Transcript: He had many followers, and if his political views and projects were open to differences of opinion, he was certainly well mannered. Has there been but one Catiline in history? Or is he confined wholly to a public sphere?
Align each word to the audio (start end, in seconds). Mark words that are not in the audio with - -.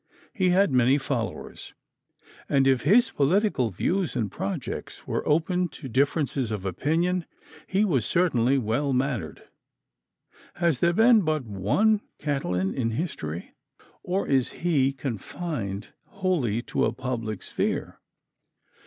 He 0.33 0.49
had 0.49 0.71
many 0.71 0.97
followers, 0.97 1.75
and 2.49 2.65
if 2.65 2.81
his 2.81 3.11
political 3.11 3.69
views 3.69 4.15
and 4.15 4.31
projects 4.31 5.05
were 5.05 5.21
open 5.29 5.67
to 5.67 5.87
differences 5.87 6.49
of 6.49 6.65
opinion, 6.65 7.27
he 7.67 7.85
was 7.85 8.03
certainly 8.03 8.57
well 8.57 8.93
mannered. 8.93 9.43
Has 10.55 10.79
there 10.79 10.93
been 10.93 11.21
but 11.21 11.43
one 11.45 12.01
Catiline 12.17 12.73
in 12.73 12.89
history? 12.89 13.53
Or 14.01 14.27
is 14.27 14.49
he 14.63 14.91
confined 14.91 15.89
wholly 16.07 16.63
to 16.63 16.85
a 16.85 16.93
public 16.93 17.43
sphere? 17.43 17.99